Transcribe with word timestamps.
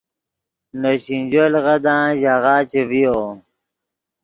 نے 0.81 0.91
سینجو 1.03 1.43
لیغدان 1.53 2.05
ژاغہ 2.21 2.55
چے 2.69 2.81
ڤیو 2.89 3.17